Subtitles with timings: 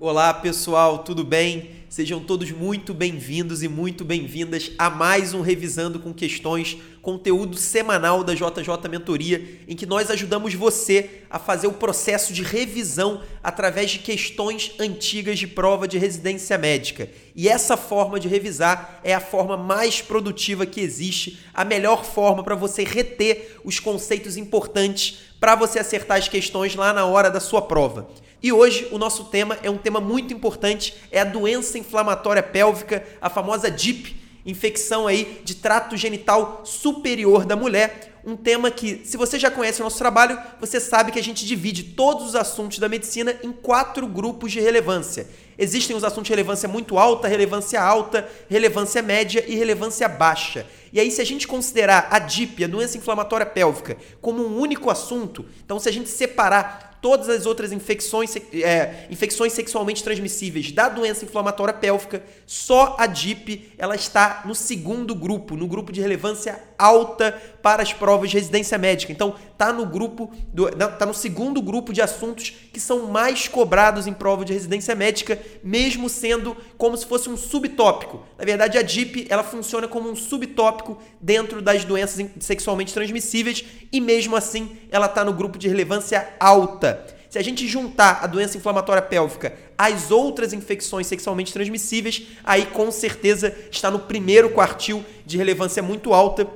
[0.00, 1.70] Olá pessoal, tudo bem?
[1.88, 8.24] Sejam todos muito bem-vindos e muito bem-vindas a mais um Revisando com Questões, conteúdo semanal
[8.24, 13.92] da JJ Mentoria, em que nós ajudamos você a fazer o processo de revisão através
[13.92, 17.08] de questões antigas de prova de residência médica.
[17.36, 22.42] E essa forma de revisar é a forma mais produtiva que existe, a melhor forma
[22.42, 27.38] para você reter os conceitos importantes para você acertar as questões lá na hora da
[27.38, 28.08] sua prova.
[28.44, 33.02] E hoje o nosso tema é um tema muito importante, é a doença inflamatória pélvica,
[33.18, 39.16] a famosa DIP, infecção aí de trato genital superior da mulher, um tema que, se
[39.16, 42.78] você já conhece o nosso trabalho, você sabe que a gente divide todos os assuntos
[42.78, 45.26] da medicina em quatro grupos de relevância.
[45.56, 50.66] Existem os assuntos de relevância muito alta, relevância alta, relevância média e relevância baixa.
[50.92, 54.90] E aí, se a gente considerar a DIP, a doença inflamatória pélvica, como um único
[54.90, 60.88] assunto, então se a gente separar todas as outras infecções, é, infecções sexualmente transmissíveis da
[60.88, 66.58] doença inflamatória pélvica, só a DIP ela está no segundo grupo, no grupo de relevância
[66.78, 69.12] alta para as provas de residência médica.
[69.12, 74.06] Então, tá no grupo do, tá no segundo grupo de assuntos que são mais cobrados
[74.06, 78.22] em prova de residência médica, mesmo sendo como se fosse um subtópico.
[78.36, 84.00] Na verdade, a DIP, ela funciona como um subtópico dentro das doenças sexualmente transmissíveis e
[84.00, 87.14] mesmo assim, ela tá no grupo de relevância alta.
[87.34, 92.92] Se a gente juntar a doença inflamatória pélvica às outras infecções sexualmente transmissíveis, aí com
[92.92, 96.48] certeza está no primeiro quartil de relevância muito alta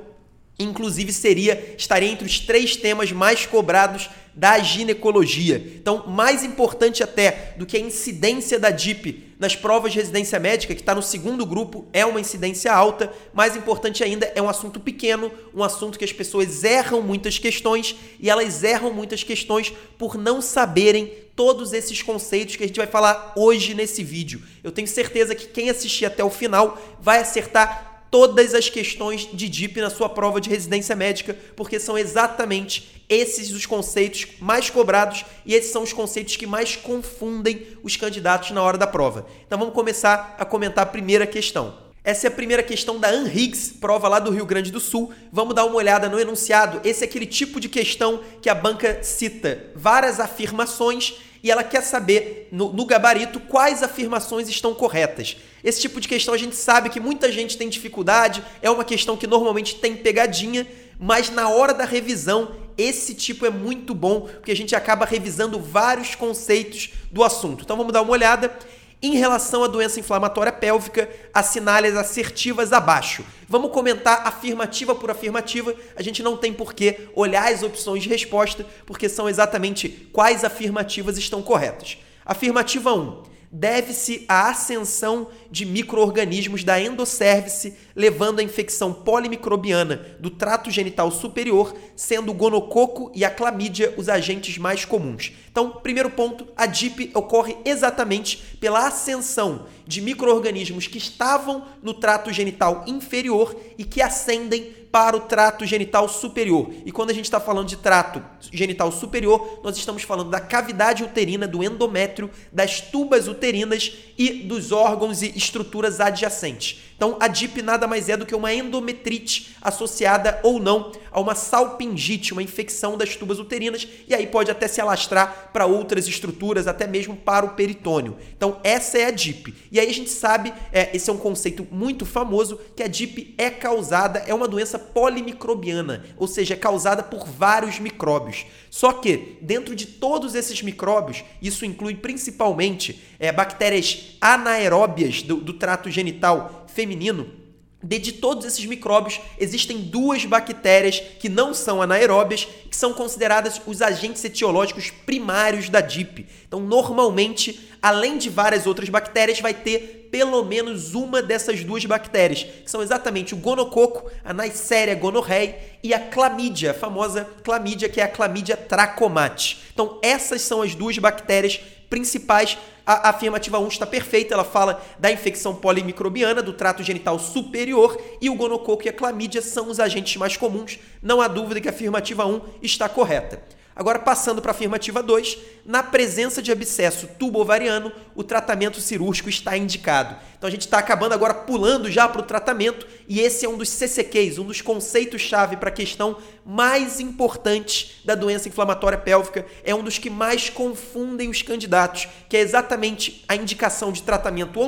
[0.59, 5.55] Inclusive seria estaria entre os três temas mais cobrados da ginecologia.
[5.75, 10.75] Então, mais importante até do que a incidência da DIP nas provas de residência médica,
[10.75, 13.11] que está no segundo grupo, é uma incidência alta.
[13.33, 17.95] Mais importante ainda, é um assunto pequeno, um assunto que as pessoas erram muitas questões
[18.19, 22.87] e elas erram muitas questões por não saberem todos esses conceitos que a gente vai
[22.87, 24.41] falar hoje nesse vídeo.
[24.61, 29.47] Eu tenho certeza que quem assistir até o final vai acertar todas as questões de
[29.47, 35.25] DIP na sua prova de residência médica, porque são exatamente esses os conceitos mais cobrados
[35.45, 39.25] e esses são os conceitos que mais confundem os candidatos na hora da prova.
[39.45, 41.89] Então vamos começar a comentar a primeira questão.
[42.03, 45.13] Essa é a primeira questão da Anne Higgs, prova lá do Rio Grande do Sul.
[45.31, 46.79] Vamos dar uma olhada no enunciado.
[46.83, 51.81] Esse é aquele tipo de questão que a banca cita várias afirmações e ela quer
[51.81, 55.37] saber, no, no, gabarito, quais afirmações estão corretas.
[55.63, 59.15] Esse tipo de questão a gente sabe que muita gente tem dificuldade, é uma questão
[59.15, 60.67] que normalmente tem pegadinha,
[60.99, 65.59] mas na hora da revisão, esse tipo é muito bom, porque a gente acaba revisando
[65.59, 67.63] vários conceitos do assunto.
[67.63, 68.53] Então vamos dar uma olhada.
[69.01, 73.23] Em relação à doença inflamatória pélvica, assinale as assertivas abaixo.
[73.47, 75.73] Vamos comentar afirmativa por afirmativa.
[75.95, 80.43] A gente não tem por que olhar as opções de resposta, porque são exatamente quais
[80.43, 81.97] afirmativas estão corretas.
[82.25, 90.69] Afirmativa 1 deve-se à ascensão de microorganismos da endosservice, levando à infecção polimicrobiana do trato
[90.69, 95.33] genital superior, sendo o gonococo e a clamídia os agentes mais comuns.
[95.51, 102.31] Então, primeiro ponto, a DIP ocorre exatamente pela ascensão de microorganismos que estavam no trato
[102.31, 106.69] genital inferior e que ascendem para o trato genital superior.
[106.85, 111.03] E quando a gente está falando de trato genital superior, nós estamos falando da cavidade
[111.03, 116.81] uterina, do endométrio, das tubas uterinas e dos órgãos e estruturas adjacentes.
[116.95, 121.35] Então, a DIP nada mais é do que uma endometrite associada ou não a uma
[121.35, 126.67] salpingite, uma infecção das tubas uterinas, e aí pode até se alastrar para outras estruturas,
[126.67, 128.17] até mesmo para o peritônio.
[128.35, 129.53] Então, essa é a DIP.
[129.71, 133.35] E aí a gente sabe, é, esse é um conceito muito famoso, que a DIP
[133.37, 138.45] é causada, é uma doença polimicrobiana, ou seja, é causada por vários micróbios.
[138.69, 145.53] Só que, dentro de todos esses micróbios, isso inclui principalmente é, bactérias anaeróbias do, do
[145.53, 147.39] trato genital feminino,
[147.81, 153.81] de todos esses micróbios, existem duas bactérias que não são anaeróbias, que são consideradas os
[153.81, 156.27] agentes etiológicos primários da DIP.
[156.45, 162.43] Então, normalmente, além de várias outras bactérias, vai ter pelo menos uma dessas duas bactérias,
[162.43, 168.01] que são exatamente o gonococo, a Neisseria gonorrhei e a clamídia, a famosa clamídia, que
[168.01, 169.59] é a clamídia trachomate.
[169.73, 172.57] Então, essas são as duas bactérias principais.
[172.91, 178.31] A afirmativa 1 está perfeita, ela fala da infecção polimicrobiana do trato genital superior e
[178.31, 180.79] o gonococo e a clamídia são os agentes mais comuns.
[180.99, 183.43] Não há dúvida que a afirmativa 1 está correta.
[183.79, 189.55] Agora, passando para a afirmativa 2, na presença de abscesso tubo-ovariano, o tratamento cirúrgico está
[189.55, 190.17] indicado.
[190.37, 193.57] Então, a gente está acabando agora pulando já para o tratamento, e esse é um
[193.57, 199.73] dos CCQs, um dos conceitos-chave para a questão mais importante da doença inflamatória pélvica, é
[199.73, 204.59] um dos que mais confundem os candidatos, que é exatamente a indicação de tratamento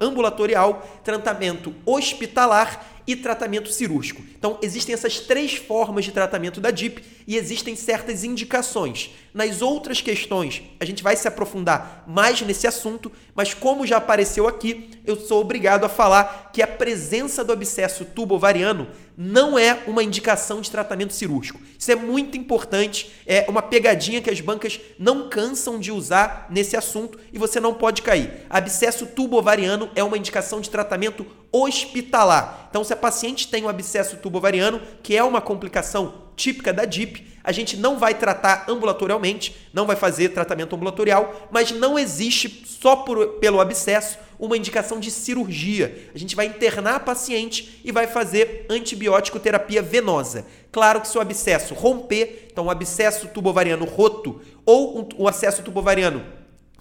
[0.00, 4.22] ambulatorial, tratamento hospitalar e tratamento cirúrgico.
[4.38, 9.10] Então, existem essas três formas de tratamento da DIP e existem certas indicações.
[9.32, 14.46] Nas outras questões, a gente vai se aprofundar mais nesse assunto, mas como já apareceu
[14.46, 20.02] aqui, eu sou obrigado a falar que a presença do abscesso tubo-ovariano não é uma
[20.02, 21.60] indicação de tratamento cirúrgico.
[21.78, 26.76] Isso é muito importante, é uma pegadinha que as bancas não cansam de usar nesse
[26.76, 28.44] assunto e você não pode cair.
[28.50, 32.66] Abscesso tubo-ovariano é uma indicação de tratamento hospitalar.
[32.68, 37.34] Então, se a paciente tem um abscesso tubo-ovariano, que é uma complicação típica da DIP,
[37.44, 42.96] a gente não vai tratar ambulatorialmente, não vai fazer tratamento ambulatorial, mas não existe só
[42.96, 46.10] por, pelo abscesso uma indicação de cirurgia.
[46.14, 50.46] A gente vai internar a paciente e vai fazer antibiótico terapia venosa.
[50.72, 55.62] Claro que se o abscesso romper, então o abscesso tubovariano roto ou um, o acesso
[55.62, 56.24] tubovariano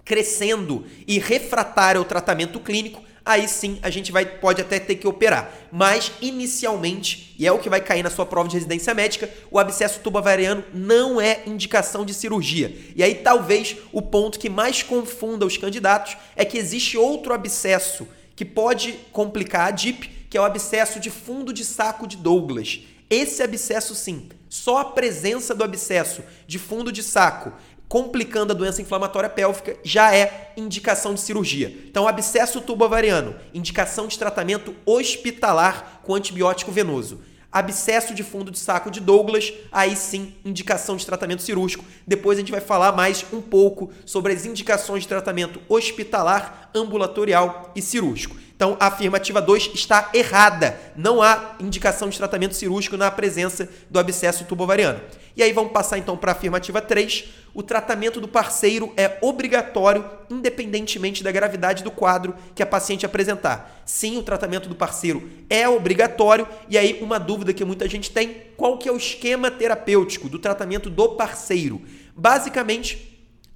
[0.05, 5.07] crescendo e refratário ao tratamento clínico, aí sim a gente vai, pode até ter que
[5.07, 5.53] operar.
[5.71, 9.59] Mas, inicialmente, e é o que vai cair na sua prova de residência médica, o
[9.59, 12.75] abscesso tubovariano não é indicação de cirurgia.
[12.95, 18.07] E aí, talvez, o ponto que mais confunda os candidatos é que existe outro abscesso
[18.35, 22.81] que pode complicar a DIP, que é o abscesso de fundo de saco de Douglas.
[23.09, 27.53] Esse abscesso, sim, só a presença do abscesso de fundo de saco
[27.94, 31.72] complicando a doença inflamatória pélvica, já é indicação de cirurgia.
[31.88, 37.22] Então, abscesso tubo-ovariano, indicação de tratamento hospitalar com antibiótico venoso.
[37.51, 41.86] Abscesso de fundo de saco de Douglas, aí sim, indicação de tratamento cirúrgico.
[42.07, 47.72] Depois a gente vai falar mais um pouco sobre as indicações de tratamento hospitalar, ambulatorial
[47.75, 48.36] e cirúrgico.
[48.56, 50.80] Então, a afirmativa 2 está errada.
[50.95, 55.00] Não há indicação de tratamento cirúrgico na presença do abscesso tubovariano.
[55.35, 57.25] E aí vamos passar então para a afirmativa 3.
[57.53, 63.81] O tratamento do parceiro é obrigatório, independentemente da gravidade do quadro que a paciente apresentar.
[63.85, 66.47] Sim, o tratamento do parceiro é obrigatório.
[66.69, 70.39] E aí uma dúvida que muita gente tem, qual que é o esquema terapêutico do
[70.39, 71.81] tratamento do parceiro?
[72.15, 73.12] Basicamente,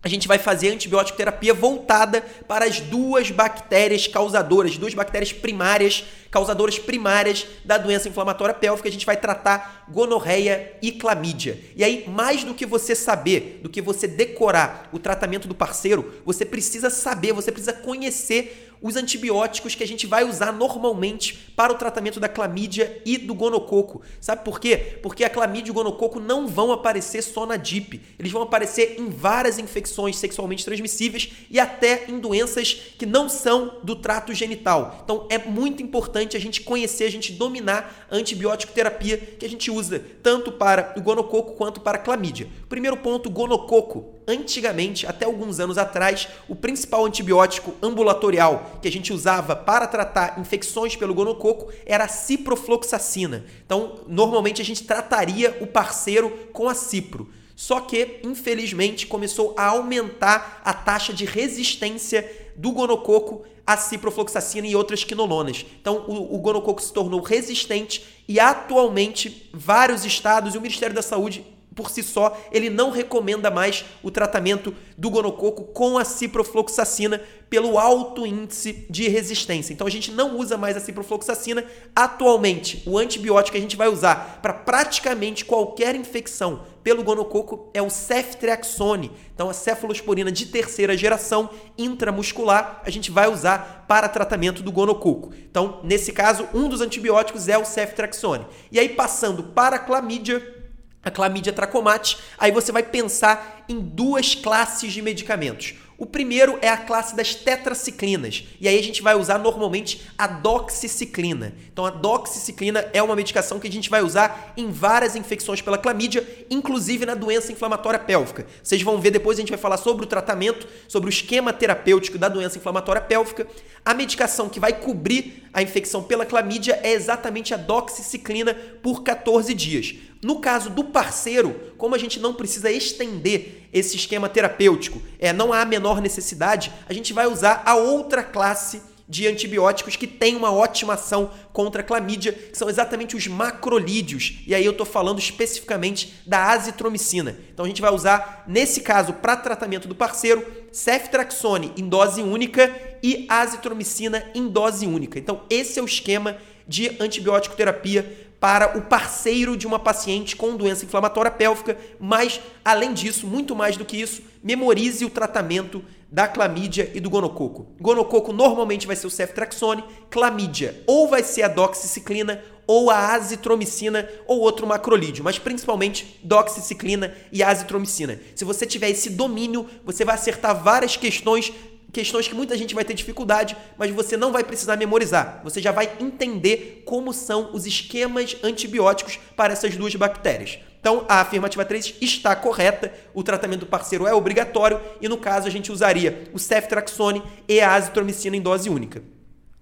[0.07, 6.05] a gente vai fazer antibiótico terapia voltada para as duas bactérias causadoras, duas bactérias primárias,
[6.31, 8.87] causadoras primárias da doença inflamatória pélvica.
[8.87, 11.59] A gente vai tratar gonorreia e clamídia.
[11.75, 16.13] E aí, mais do que você saber, do que você decorar o tratamento do parceiro,
[16.25, 21.73] você precisa saber, você precisa conhecer os antibióticos que a gente vai usar normalmente para
[21.73, 24.01] o tratamento da clamídia e do gonococo.
[24.19, 24.99] Sabe por quê?
[25.01, 28.01] Porque a clamídia e o gonococo não vão aparecer só na DIP.
[28.19, 33.79] Eles vão aparecer em várias infecções sexualmente transmissíveis e até em doenças que não são
[33.83, 35.01] do trato genital.
[35.03, 39.49] Então é muito importante a gente conhecer, a gente dominar a antibiótico terapia que a
[39.49, 42.47] gente usa tanto para o gonococo quanto para a clamídia.
[42.69, 49.13] Primeiro ponto, gonococo antigamente, até alguns anos atrás, o principal antibiótico ambulatorial que a gente
[49.13, 53.45] usava para tratar infecções pelo gonococo era a ciprofloxacina.
[53.65, 57.29] Então, normalmente a gente trataria o parceiro com a cipro.
[57.55, 64.75] Só que, infelizmente, começou a aumentar a taxa de resistência do gonococo à ciprofloxacina e
[64.75, 65.65] outras quinolonas.
[65.81, 71.01] Então, o, o gonococo se tornou resistente e atualmente vários estados e o Ministério da
[71.01, 71.43] Saúde
[71.77, 77.21] por si só, ele não recomenda mais o tratamento do gonococo com a ciprofloxacina
[77.51, 79.71] pelo alto índice de resistência.
[79.71, 81.63] Então a gente não usa mais a ciprofloxacina.
[81.95, 87.81] Atualmente, o antibiótico que a gente vai usar para praticamente qualquer infecção pelo gonococo é
[87.81, 89.11] o ceftriaxone.
[89.33, 95.31] Então a cefalosporina de terceira geração intramuscular a gente vai usar para tratamento do gonococo.
[95.49, 98.47] Então, nesse caso, um dos antibióticos é o ceftriaxone.
[98.71, 100.56] E aí passando para a clamídia,
[101.03, 105.75] a clamídia tracomate, aí você vai pensar em duas classes de medicamentos.
[105.97, 110.27] O primeiro é a classe das tetraciclinas, e aí a gente vai usar normalmente a
[110.27, 111.55] doxiciclina.
[111.73, 115.77] Então a doxiciclina é uma medicação que a gente vai usar em várias infecções pela
[115.77, 118.45] clamídia, inclusive na doença inflamatória pélvica.
[118.61, 122.19] Vocês vão ver depois a gente vai falar sobre o tratamento, sobre o esquema terapêutico
[122.19, 123.47] da doença inflamatória pélvica.
[123.87, 128.53] A medicação que vai cobrir a infecção pela clamídia é exatamente a doxiciclina
[128.83, 129.95] por 14 dias.
[130.21, 135.53] No caso do parceiro, como a gente não precisa estender esse esquema terapêutico, é, não
[135.53, 140.35] há a menor necessidade, a gente vai usar a outra classe de antibióticos que têm
[140.35, 144.39] uma ótima ação contra a clamídia, que são exatamente os macrolídeos.
[144.45, 147.37] E aí eu estou falando especificamente da azitromicina.
[147.53, 152.73] Então a gente vai usar, nesse caso, para tratamento do parceiro, ceftraxone em dose única
[153.01, 155.17] e azitromicina em dose única.
[155.17, 156.37] Então esse é o esquema
[156.67, 162.93] de antibiótico terapia para o parceiro de uma paciente com doença inflamatória pélvica, mas além
[162.93, 167.67] disso, muito mais do que isso, memorize o tratamento da clamídia e do gonococo.
[167.79, 174.09] Gonococo normalmente vai ser o ceftraxone, clamídia ou vai ser a doxiciclina ou a azitromicina
[174.25, 178.19] ou outro macrolídeo, mas principalmente doxiciclina e azitromicina.
[178.35, 181.53] Se você tiver esse domínio, você vai acertar várias questões
[181.91, 185.41] questões que muita gente vai ter dificuldade, mas você não vai precisar memorizar.
[185.43, 190.59] Você já vai entender como são os esquemas antibióticos para essas duas bactérias.
[190.79, 195.47] Então, a afirmativa 3 está correta, o tratamento do parceiro é obrigatório e, no caso,
[195.47, 199.01] a gente usaria o ceftraxone e a azitromicina em dose única.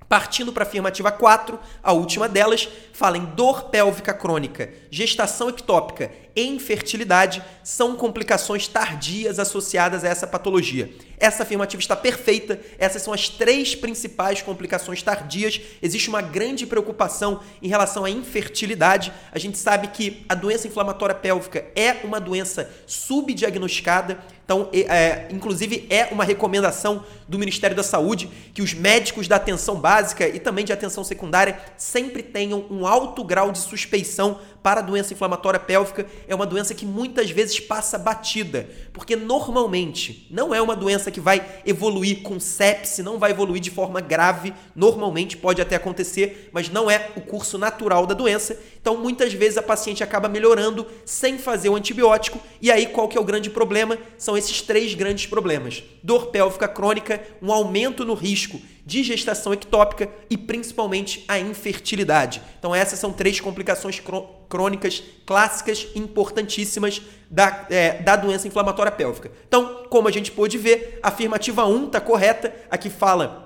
[0.08, 6.12] Partindo para a afirmativa 4, a última delas, fala em dor pélvica crônica, gestação ectópica
[6.36, 10.92] e infertilidade são complicações tardias associadas a essa patologia.
[11.18, 15.60] Essa afirmativa está perfeita, essas são as três principais complicações tardias.
[15.82, 19.12] Existe uma grande preocupação em relação à infertilidade.
[19.32, 25.88] A gente sabe que a doença inflamatória pélvica é uma doença subdiagnosticada, então, é, inclusive,
[25.90, 30.66] é uma recomendação do Ministério da Saúde que os médicos da atenção básica e também
[30.66, 36.08] de atenção secundária sempre tenham um alto grau de suspeição para a doença inflamatória pélvica.
[36.28, 41.20] É uma doença que muitas vezes passa batida, porque normalmente não é uma doença que
[41.20, 44.56] vai evoluir com sepse, não vai evoluir de forma grave.
[44.76, 48.60] Normalmente pode até acontecer, mas não é o curso natural da doença.
[48.82, 52.40] Então, muitas vezes a paciente acaba melhorando sem fazer o antibiótico.
[52.60, 54.00] E aí, qual que é o grande problema?
[54.18, 60.10] São esses três grandes problemas: dor pélvica crônica, um aumento no risco de gestação ectópica
[60.30, 62.42] e principalmente a infertilidade.
[62.60, 64.02] Então essas são três complicações
[64.48, 69.32] crônicas clássicas importantíssimas da, é, da doença inflamatória pélvica.
[69.48, 73.45] Então, como a gente pôde ver, a afirmativa 1 está correta, aqui fala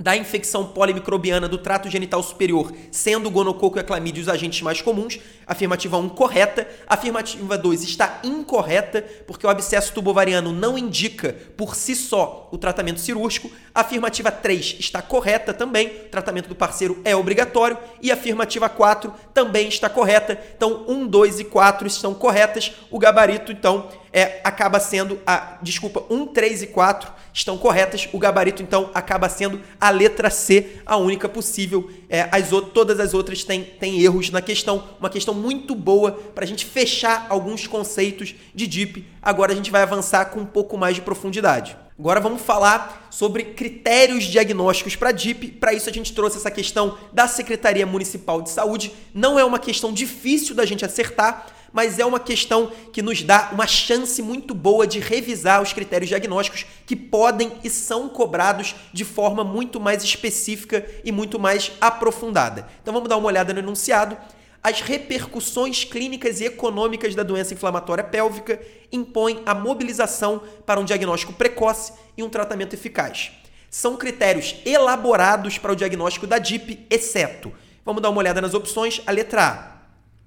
[0.00, 4.62] da infecção polimicrobiana do trato genital superior, sendo o gonococo e a clamídia os agentes
[4.62, 5.20] mais comuns.
[5.46, 6.66] Afirmativa 1 correta.
[6.86, 12.98] Afirmativa 2 está incorreta, porque o abscesso tubovariano não indica por si só o tratamento
[12.98, 13.50] cirúrgico.
[13.74, 17.76] Afirmativa 3 está correta também, o tratamento do parceiro é obrigatório.
[18.00, 20.40] E afirmativa 4 também está correta.
[20.56, 22.72] Então, 1, 2 e 4 estão corretas.
[22.90, 25.58] O gabarito, então, é, acaba sendo a.
[25.62, 28.08] Desculpa, 1, 3 e 4 estão corretas.
[28.12, 31.90] O gabarito, então, acaba sendo a letra C, a única possível.
[32.08, 34.84] É, as outras, todas as outras têm, têm erros na questão.
[34.98, 39.06] Uma questão muito boa para a gente fechar alguns conceitos de DIP.
[39.22, 41.76] Agora a gente vai avançar com um pouco mais de profundidade.
[42.00, 45.48] Agora vamos falar sobre critérios diagnósticos para DIP.
[45.48, 48.90] Para isso a gente trouxe essa questão da Secretaria Municipal de Saúde.
[49.12, 53.50] Não é uma questão difícil da gente acertar, mas é uma questão que nos dá
[53.52, 59.04] uma chance muito boa de revisar os critérios diagnósticos que podem e são cobrados de
[59.04, 62.68] forma muito mais específica e muito mais aprofundada.
[62.82, 64.16] Então vamos dar uma olhada no enunciado.
[64.62, 68.60] As repercussões clínicas e econômicas da doença inflamatória pélvica
[68.92, 73.32] impõem a mobilização para um diagnóstico precoce e um tratamento eficaz.
[73.70, 77.52] São critérios elaborados para o diagnóstico da DIP, exceto.
[77.84, 79.00] Vamos dar uma olhada nas opções.
[79.06, 79.79] A letra A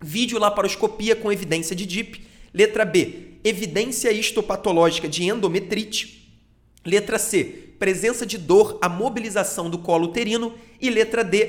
[0.03, 2.22] videolaparoscopia com evidência de DIP.
[2.53, 6.31] Letra B, evidência histopatológica de endometrite.
[6.86, 10.53] Letra C, presença de dor, a mobilização do colo uterino.
[10.79, 11.45] E letra D,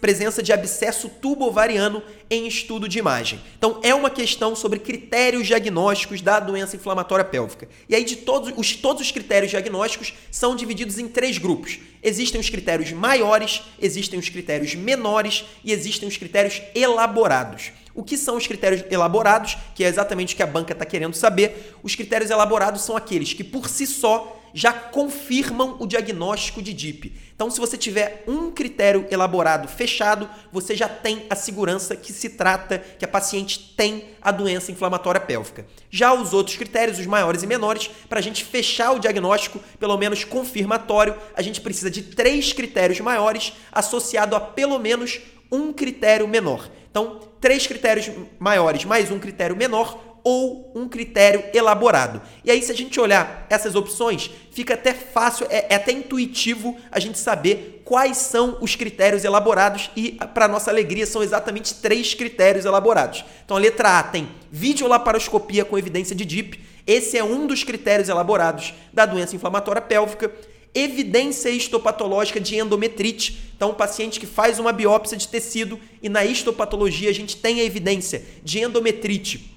[0.00, 3.40] presença de abscesso tubo-ovariano em estudo de imagem.
[3.56, 7.68] Então, é uma questão sobre critérios diagnósticos da doença inflamatória pélvica.
[7.88, 11.78] E aí, de todos os, todos os critérios diagnósticos são divididos em três grupos.
[12.02, 17.72] Existem os critérios maiores, existem os critérios menores e existem os critérios elaborados.
[17.94, 21.14] O que são os critérios elaborados, que é exatamente o que a banca está querendo
[21.14, 21.74] saber?
[21.82, 27.12] Os critérios elaborados são aqueles que, por si só, já confirmam o diagnóstico de DIP.
[27.34, 32.30] Então, se você tiver um critério elaborado fechado, você já tem a segurança que se
[32.30, 35.66] trata, que a paciente tem a doença inflamatória pélvica.
[35.90, 39.98] Já os outros critérios, os maiores e menores, para a gente fechar o diagnóstico, pelo
[39.98, 45.20] menos confirmatório, a gente precisa de três critérios maiores associado a pelo menos
[45.50, 46.70] um critério menor.
[46.88, 48.08] Então, três critérios
[48.38, 52.22] maiores mais um critério menor ou um critério elaborado.
[52.42, 56.74] E aí, se a gente olhar essas opções, fica até fácil, é, é até intuitivo
[56.90, 62.14] a gente saber quais são os critérios elaborados e, para nossa alegria, são exatamente três
[62.14, 63.22] critérios elaborados.
[63.44, 66.58] Então, a letra A tem videolaparoscopia com evidência de DIP.
[66.86, 70.32] Esse é um dos critérios elaborados da doença inflamatória pélvica.
[70.74, 73.52] evidência histopatológica de endometrite.
[73.54, 77.60] Então, um paciente que faz uma biópsia de tecido e na histopatologia a gente tem
[77.60, 79.53] a evidência de endometrite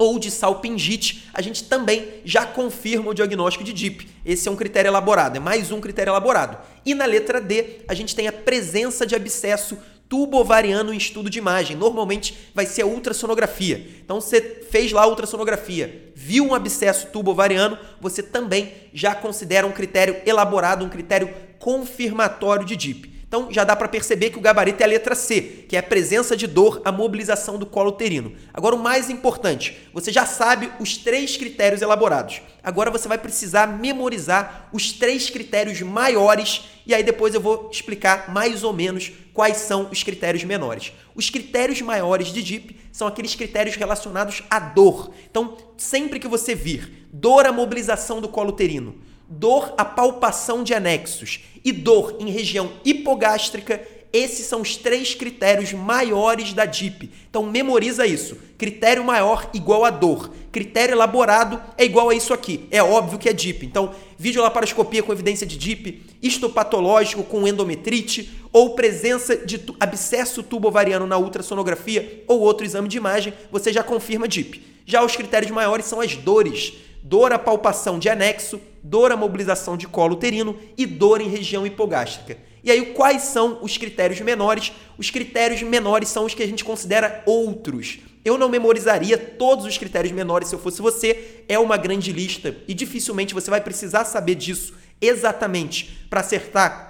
[0.00, 4.08] ou de salpingite, a gente também já confirma o diagnóstico de DIP.
[4.24, 6.56] Esse é um critério elaborado, é mais um critério elaborado.
[6.86, 9.76] E na letra D, a gente tem a presença de abscesso
[10.08, 11.76] tubo-ovariano em estudo de imagem.
[11.76, 13.86] Normalmente vai ser a ultrassonografia.
[14.02, 14.40] Então você
[14.70, 20.82] fez lá a ultrassonografia, viu um abscesso tubo-ovariano, você também já considera um critério elaborado,
[20.82, 23.19] um critério confirmatório de DIP.
[23.30, 25.82] Então já dá para perceber que o gabarito é a letra C, que é a
[25.84, 28.32] presença de dor, a mobilização do colo uterino.
[28.52, 32.42] Agora o mais importante, você já sabe os três critérios elaborados.
[32.60, 38.32] Agora você vai precisar memorizar os três critérios maiores e aí depois eu vou explicar
[38.32, 40.92] mais ou menos quais são os critérios menores.
[41.14, 45.12] Os critérios maiores de DIP são aqueles critérios relacionados à dor.
[45.30, 48.96] Então, sempre que você vir dor à mobilização do colo uterino,
[49.30, 53.80] dor à palpação de anexos e dor em região hipogástrica,
[54.12, 57.10] esses são os três critérios maiores da DIP.
[57.28, 58.36] Então memoriza isso.
[58.58, 60.32] Critério maior igual a dor.
[60.50, 62.66] Critério elaborado é igual a isso aqui.
[62.72, 63.64] É óbvio que é DIP.
[63.64, 71.16] Então, videolaparoscopia com evidência de DIP, histopatológico com endometrite ou presença de abscesso tubo-ovariano na
[71.16, 74.60] ultrassonografia ou outro exame de imagem, você já confirma DIP.
[74.84, 76.72] Já os critérios maiores são as dores
[77.02, 81.66] dor à palpação de anexo, dor à mobilização de colo uterino e dor em região
[81.66, 82.38] hipogástrica.
[82.62, 84.72] E aí, quais são os critérios menores?
[84.98, 87.98] Os critérios menores são os que a gente considera outros.
[88.22, 92.54] Eu não memorizaria todos os critérios menores se eu fosse você, é uma grande lista
[92.68, 96.89] e dificilmente você vai precisar saber disso exatamente para acertar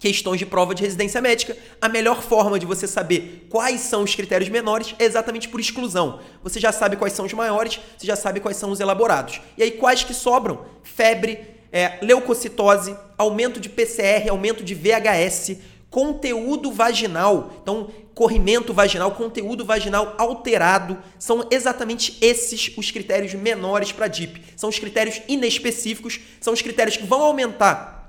[0.00, 4.14] questões de prova de residência médica, a melhor forma de você saber quais são os
[4.14, 6.20] critérios menores é exatamente por exclusão.
[6.42, 9.42] Você já sabe quais são os maiores, você já sabe quais são os elaborados.
[9.58, 10.64] E aí, quais que sobram?
[10.82, 11.38] Febre,
[11.70, 15.58] é, leucocitose, aumento de PCR, aumento de VHS,
[15.90, 24.08] conteúdo vaginal, então corrimento vaginal, conteúdo vaginal alterado, são exatamente esses os critérios menores para
[24.08, 24.42] DIP.
[24.56, 27.99] São os critérios inespecíficos, são os critérios que vão aumentar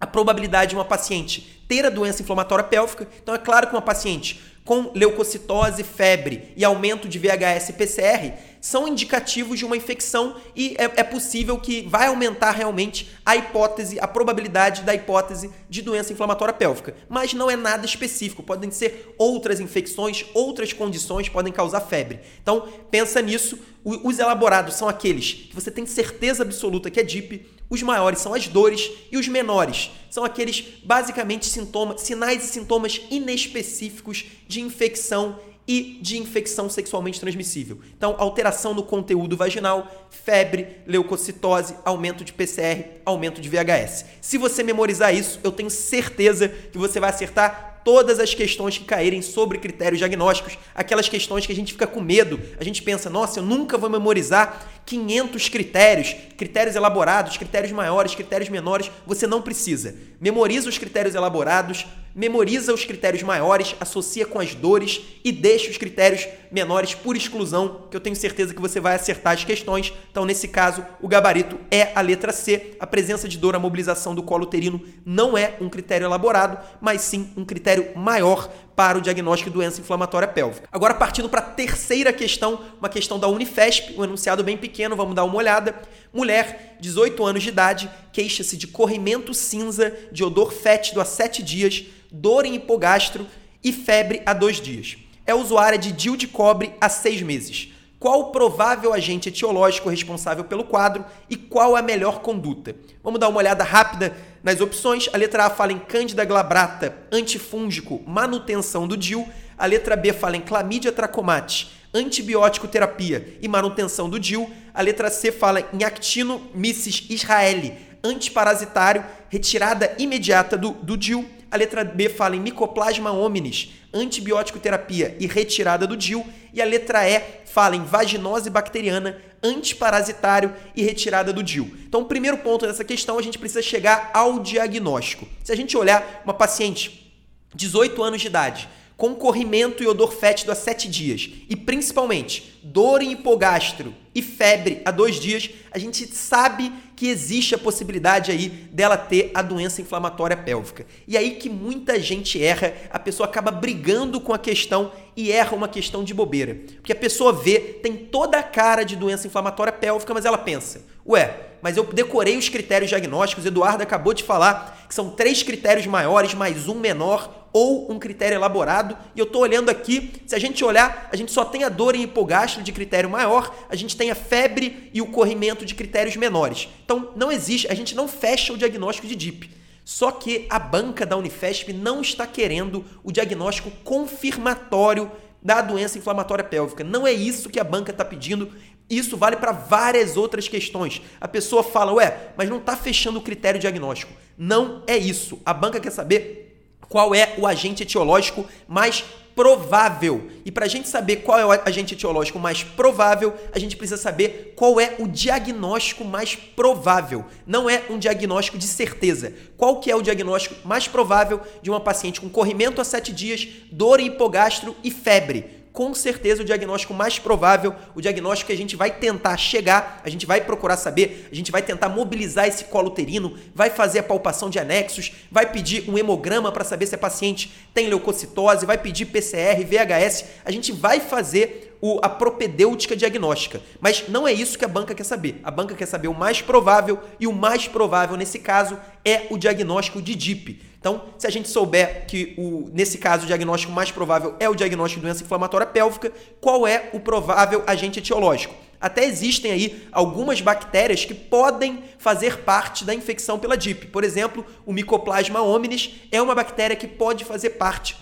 [0.00, 3.06] a probabilidade de uma paciente ter a doença inflamatória pélvica.
[3.22, 8.86] Então, é claro que uma paciente com leucocitose, febre e aumento de VHS PCR são
[8.86, 14.06] indicativos de uma infecção e é, é, possível que vai aumentar realmente a hipótese, a
[14.06, 16.94] probabilidade da hipótese de doença inflamatória pélvica.
[17.08, 22.20] Mas não é nada específico, podem ser outras infecções, outras condições podem causar febre.
[22.42, 23.58] Então, pensa nisso.
[23.82, 28.34] Os elaborados são aqueles que você tem certeza absoluta que é DIP, os maiores são
[28.34, 35.38] as dores e os menores são aqueles basicamente sintomas, sinais e sintomas inespecíficos de infecção
[35.68, 37.78] e de infecção sexualmente transmissível.
[37.96, 44.04] Então, alteração no conteúdo vaginal, febre, leucocitose, aumento de PCR, aumento de VHS.
[44.20, 48.84] Se você memorizar isso, eu tenho certeza que você vai acertar todas as questões que
[48.84, 53.08] caírem sobre critérios diagnósticos, aquelas questões que a gente fica com medo, a gente pensa,
[53.08, 59.40] nossa, eu nunca vou memorizar 500 critérios, critérios elaborados, critérios maiores, critérios menores, você não
[59.40, 59.94] precisa.
[60.20, 65.76] Memoriza os critérios elaborados, memoriza os critérios maiores, associa com as dores e deixa os
[65.76, 69.92] critérios menores por exclusão, que eu tenho certeza que você vai acertar as questões.
[70.10, 72.74] Então, nesse caso, o gabarito é a letra C.
[72.80, 77.02] A presença de dor, a mobilização do colo uterino não é um critério elaborado, mas
[77.02, 80.68] sim um critério maior para o diagnóstico de doença inflamatória pélvica.
[80.72, 85.14] Agora, partindo para a terceira questão, uma questão da Unifesp, um enunciado bem pequeno, vamos
[85.14, 85.74] dar uma olhada.
[86.12, 91.84] Mulher, 18 anos de idade, queixa-se de corrimento cinza, de odor fétido há 7 dias,
[92.10, 93.26] dor em hipogastro
[93.62, 94.96] e febre há 2 dias.
[95.26, 97.72] É usuária de DIL de cobre há 6 meses.
[97.98, 102.74] Qual o provável agente etiológico responsável pelo quadro e qual a melhor conduta?
[103.04, 105.08] Vamos dar uma olhada rápida nas opções.
[105.12, 109.28] A letra A fala em Cândida glabrata, antifúngico, manutenção do DIL.
[109.56, 114.50] A letra B fala em Clamídia trachomatis, antibiótico terapia e manutenção do DIL.
[114.72, 121.28] A letra C fala em Actinomyces israeli, antiparasitário, retirada imediata do, do DIL.
[121.50, 126.26] A letra B fala em Mycoplasma hominis, antibiótico terapia e retirada do DIL.
[126.52, 131.76] E a letra E fala em vaginose bacteriana, antiparasitário e retirada do DIL.
[131.86, 135.26] Então, o primeiro ponto dessa questão, a gente precisa chegar ao diagnóstico.
[135.42, 137.12] Se a gente olhar uma paciente,
[137.54, 143.02] 18 anos de idade, com corrimento e odor fétido há 7 dias, e principalmente dor
[143.02, 148.48] em hipogastro e febre há 2 dias, a gente sabe que existe a possibilidade aí
[148.48, 150.84] dela ter a doença inflamatória pélvica.
[151.06, 155.56] E aí que muita gente erra, a pessoa acaba brigando com a questão e erra
[155.56, 156.58] uma questão de bobeira.
[156.76, 160.84] Porque a pessoa vê, tem toda a cara de doença inflamatória pélvica, mas ela pensa:
[161.06, 163.46] "Ué, mas eu decorei os critérios diagnósticos.
[163.46, 168.36] Eduardo acabou de falar que são três critérios maiores mais um menor ou um critério
[168.36, 168.96] elaborado.
[169.14, 171.94] E eu estou olhando aqui, se a gente olhar, a gente só tem a dor
[171.94, 176.16] em hipogastro de critério maior, a gente tem a febre e o corrimento de critérios
[176.16, 176.68] menores.
[176.84, 179.50] Então não existe, a gente não fecha o diagnóstico de DIP.
[179.84, 185.10] Só que a banca da Unifesp não está querendo o diagnóstico confirmatório
[185.42, 186.84] da doença inflamatória pélvica.
[186.84, 188.52] Não é isso que a banca está pedindo.
[188.90, 191.00] Isso vale para várias outras questões.
[191.20, 194.12] A pessoa fala, ué, mas não está fechando o critério diagnóstico.
[194.36, 195.38] Não é isso.
[195.46, 199.04] A banca quer saber qual é o agente etiológico mais
[199.36, 200.28] provável.
[200.44, 203.96] E para a gente saber qual é o agente etiológico mais provável, a gente precisa
[203.96, 207.24] saber qual é o diagnóstico mais provável.
[207.46, 209.32] Não é um diagnóstico de certeza.
[209.56, 213.46] Qual que é o diagnóstico mais provável de uma paciente com corrimento a 7 dias,
[213.70, 215.59] dor em hipogastro e febre?
[215.72, 220.08] Com certeza o diagnóstico mais provável, o diagnóstico que a gente vai tentar chegar, a
[220.08, 224.02] gente vai procurar saber, a gente vai tentar mobilizar esse colo uterino, vai fazer a
[224.02, 228.78] palpação de anexos, vai pedir um hemograma para saber se a paciente tem leucocitose, vai
[228.78, 233.60] pedir PCR, VHS, a gente vai fazer o, a propedêutica diagnóstica.
[233.80, 235.40] Mas não é isso que a banca quer saber.
[235.42, 239.38] A banca quer saber o mais provável e o mais provável nesse caso é o
[239.38, 240.69] diagnóstico de DIP.
[240.80, 244.54] Então, se a gente souber que, o, nesse caso, o diagnóstico mais provável é o
[244.54, 248.54] diagnóstico de doença inflamatória pélvica, qual é o provável agente etiológico?
[248.80, 253.88] Até existem aí algumas bactérias que podem fazer parte da infecção pela DIP.
[253.88, 257.94] Por exemplo, o Mycoplasma hominis é uma bactéria que pode fazer parte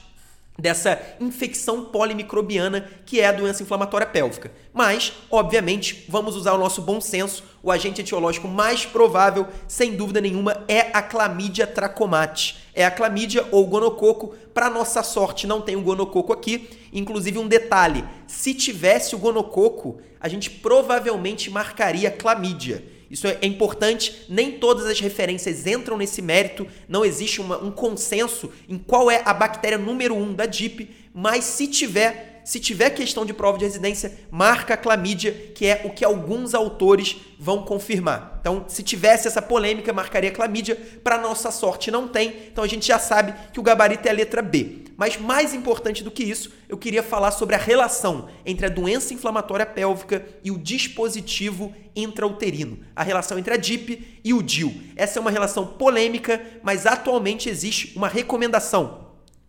[0.59, 4.51] dessa infecção polimicrobiana que é a doença inflamatória pélvica.
[4.75, 7.45] Mas, obviamente, vamos usar o nosso bom senso.
[7.63, 12.57] O agente etiológico mais provável, sem dúvida nenhuma, é a Chlamydia trachomatis.
[12.79, 14.37] É a clamídia ou gonococo.
[14.55, 16.71] Para nossa sorte, não tem o gonococo aqui.
[16.93, 22.85] Inclusive, um detalhe: se tivesse o gonococo, a gente provavelmente marcaria clamídia.
[23.11, 28.53] Isso é importante, nem todas as referências entram nesse mérito, não existe uma, um consenso
[28.69, 33.27] em qual é a bactéria número um da DIP, mas se tiver se tiver questão
[33.27, 38.39] de prova de residência, marca a clamídia, que é o que alguns autores vão confirmar.
[38.41, 40.75] Então, se tivesse essa polêmica, marcaria clamídia.
[41.05, 42.35] Para nossa sorte, não tem.
[42.51, 44.79] Então, a gente já sabe que o gabarito é a letra B.
[44.97, 49.13] Mas mais importante do que isso, eu queria falar sobre a relação entre a doença
[49.13, 54.75] inflamatória pélvica e o dispositivo intrauterino, a relação entre a DIP e o DIL.
[54.97, 59.08] Essa é uma relação polêmica, mas atualmente existe uma recomendação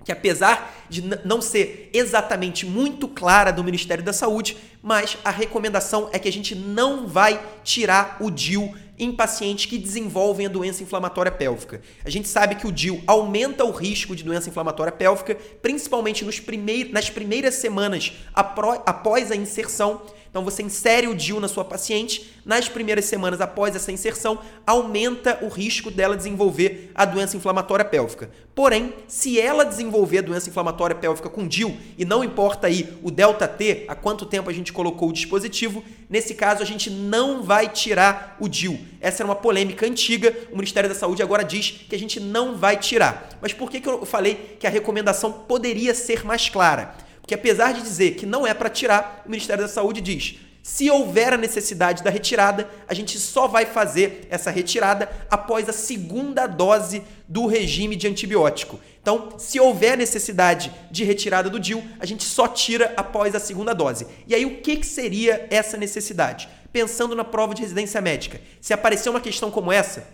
[0.10, 6.10] que apesar de não ser exatamente muito clara do Ministério da Saúde, mas a recomendação
[6.12, 10.82] é que a gente não vai tirar o DIL em pacientes que desenvolvem a doença
[10.82, 11.82] inflamatória pélvica.
[12.04, 16.40] A gente sabe que o DIL aumenta o risco de doença inflamatória pélvica, principalmente nos
[16.40, 22.32] primeir, nas primeiras semanas após a inserção então você insere o DIU na sua paciente,
[22.46, 28.30] nas primeiras semanas após essa inserção, aumenta o risco dela desenvolver a doença inflamatória pélvica.
[28.54, 33.10] Porém, se ela desenvolver a doença inflamatória pélvica com DIU, e não importa aí o
[33.10, 37.42] delta T, há quanto tempo a gente colocou o dispositivo, nesse caso a gente não
[37.42, 38.80] vai tirar o DIU.
[39.02, 42.56] Essa era uma polêmica antiga, o Ministério da Saúde agora diz que a gente não
[42.56, 43.30] vai tirar.
[43.42, 47.09] Mas por que, que eu falei que a recomendação poderia ser mais clara?
[47.30, 50.90] Que apesar de dizer que não é para tirar, o Ministério da Saúde diz: se
[50.90, 56.48] houver a necessidade da retirada, a gente só vai fazer essa retirada após a segunda
[56.48, 58.80] dose do regime de antibiótico.
[59.00, 63.76] Então, se houver necessidade de retirada do DIL, a gente só tira após a segunda
[63.76, 64.08] dose.
[64.26, 66.50] E aí, o que, que seria essa necessidade?
[66.74, 70.08] Pensando na prova de residência médica, se aparecer uma questão como essa,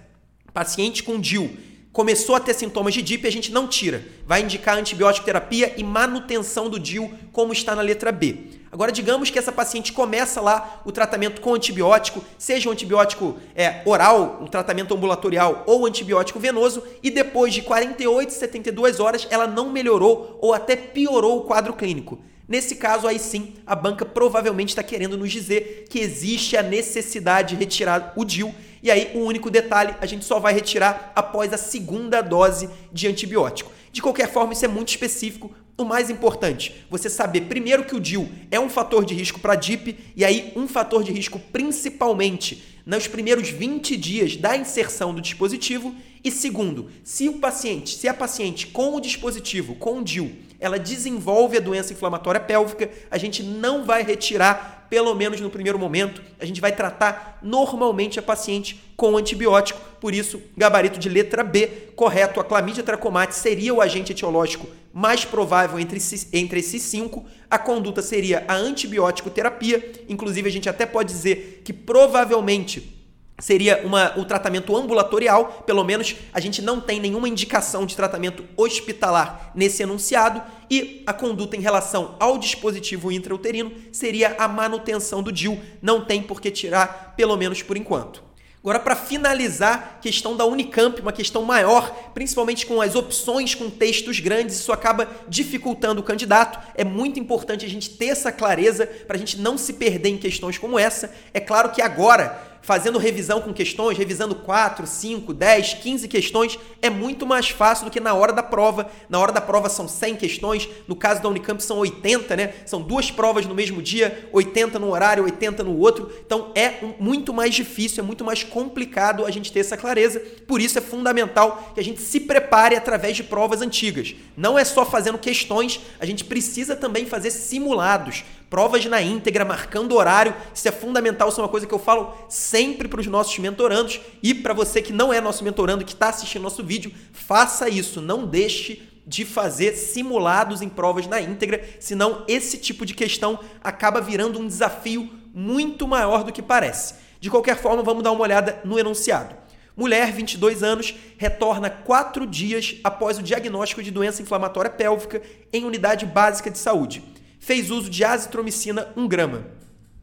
[0.54, 1.58] paciente com DIL
[1.96, 4.04] começou a ter sintomas de DIP, a gente não tira.
[4.28, 8.50] Vai indicar antibiótico terapia e manutenção do DIL, como está na letra B.
[8.70, 13.82] Agora, digamos que essa paciente começa lá o tratamento com antibiótico, seja um antibiótico é,
[13.86, 19.70] oral, um tratamento ambulatorial ou antibiótico venoso, e depois de 48, 72 horas ela não
[19.70, 22.20] melhorou ou até piorou o quadro clínico.
[22.46, 27.56] Nesse caso, aí sim, a banca provavelmente está querendo nos dizer que existe a necessidade
[27.56, 28.54] de retirar o DIL
[28.86, 32.70] e aí, o um único detalhe, a gente só vai retirar após a segunda dose
[32.94, 33.72] de antibiótico.
[33.92, 35.52] De qualquer forma, isso é muito específico.
[35.76, 39.56] O mais importante, você saber primeiro que o DIL é um fator de risco para
[39.56, 45.20] DIP e aí um fator de risco principalmente nos primeiros 20 dias da inserção do
[45.20, 50.32] dispositivo e segundo, se o paciente, se a paciente com o dispositivo, com o DIL,
[50.60, 55.80] ela desenvolve a doença inflamatória pélvica, a gente não vai retirar pelo menos no primeiro
[55.80, 59.80] momento, a gente vai tratar normalmente a paciente com antibiótico.
[60.00, 65.26] Por isso, gabarito de letra B, correto, a clamídia trachomatis seria o agente etiológico mais
[65.26, 66.00] provável entre,
[66.32, 67.26] entre esses cinco.
[67.50, 69.92] A conduta seria a antibiótico terapia.
[70.08, 73.05] Inclusive, a gente até pode dizer que provavelmente
[73.40, 78.46] seria uma, o tratamento ambulatorial, pelo menos a gente não tem nenhuma indicação de tratamento
[78.56, 85.32] hospitalar nesse enunciado, e a conduta em relação ao dispositivo intrauterino seria a manutenção do
[85.32, 88.26] DIL, não tem por que tirar, pelo menos por enquanto.
[88.66, 94.20] Agora, para finalizar, questão da Unicamp, uma questão maior, principalmente com as opções com textos
[94.20, 96.58] grandes, isso acaba dificultando o candidato.
[96.74, 100.18] É muito importante a gente ter essa clareza para a gente não se perder em
[100.18, 101.14] questões como essa.
[101.32, 106.90] É claro que agora fazendo revisão com questões, revisando 4, 5, 10, 15 questões, é
[106.90, 108.90] muito mais fácil do que na hora da prova.
[109.08, 112.54] Na hora da prova são 100 questões, no caso da Unicamp são 80, né?
[112.66, 116.12] São duas provas no mesmo dia, 80 num horário, 80 no outro.
[116.26, 120.20] Então é muito mais difícil, é muito mais complicado a gente ter essa clareza.
[120.48, 124.16] Por isso é fundamental que a gente se prepare através de provas antigas.
[124.36, 129.96] Não é só fazendo questões, a gente precisa também fazer simulados provas na íntegra, marcando
[129.96, 130.34] horário.
[130.54, 134.00] Isso é fundamental, isso é uma coisa que eu falo sempre para os nossos mentorandos
[134.22, 138.02] e para você que não é nosso mentorando, que está assistindo nosso vídeo, faça isso,
[138.02, 144.02] não deixe de fazer simulados em provas na íntegra, senão esse tipo de questão acaba
[144.02, 146.96] virando um desafio muito maior do que parece.
[147.20, 149.36] De qualquer forma, vamos dar uma olhada no enunciado.
[149.78, 156.06] Mulher, 22 anos, retorna quatro dias após o diagnóstico de doença inflamatória pélvica em unidade
[156.06, 157.04] básica de saúde
[157.40, 159.48] fez uso de azitromicina 1 grama.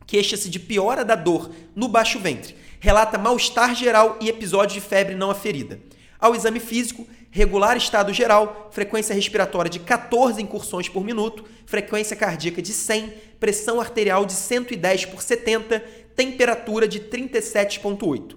[0.07, 2.55] Queixa-se de piora da dor no baixo ventre.
[2.81, 5.81] Relata mal-estar geral e episódio de febre não aferida.
[6.19, 12.61] Ao exame físico, regular estado geral, frequência respiratória de 14 incursões por minuto, frequência cardíaca
[12.61, 15.81] de 100, pressão arterial de 110 por 70,
[16.15, 18.37] temperatura de 37,8.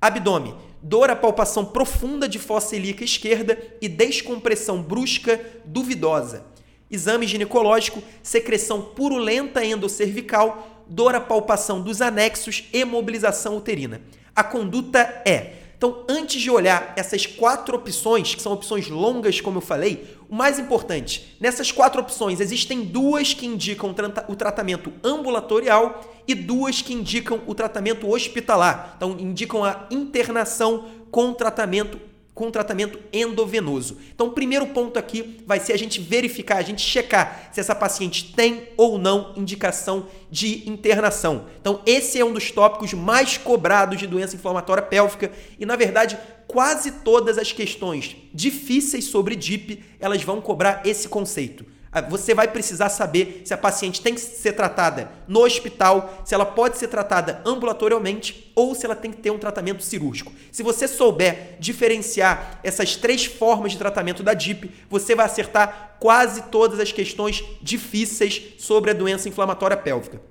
[0.00, 6.49] Abdômen, dor à palpação profunda de fossa ilíaca esquerda e descompressão brusca duvidosa
[6.90, 14.00] exame ginecológico, secreção purulenta endocervical, dor à palpação dos anexos e mobilização uterina.
[14.34, 15.54] A conduta é.
[15.76, 20.34] Então, antes de olhar essas quatro opções, que são opções longas, como eu falei, o
[20.34, 23.94] mais importante, nessas quatro opções, existem duas que indicam
[24.28, 28.92] o tratamento ambulatorial e duas que indicam o tratamento hospitalar.
[28.96, 31.98] Então, indicam a internação com tratamento
[32.40, 33.98] com tratamento endovenoso.
[34.14, 37.74] Então, o primeiro ponto aqui vai ser a gente verificar, a gente checar se essa
[37.74, 41.44] paciente tem ou não indicação de internação.
[41.60, 46.18] Então, esse é um dos tópicos mais cobrados de doença inflamatória pélvica e, na verdade,
[46.48, 51.66] quase todas as questões difíceis sobre DIP, elas vão cobrar esse conceito.
[51.92, 56.32] Ah, você vai precisar saber se a paciente tem que ser tratada no hospital, se
[56.32, 60.32] ela pode ser tratada ambulatorialmente ou se ela tem que ter um tratamento cirúrgico.
[60.52, 66.42] Se você souber diferenciar essas três formas de tratamento da DIP, você vai acertar quase
[66.42, 70.29] todas as questões difíceis sobre a doença inflamatória pélvica.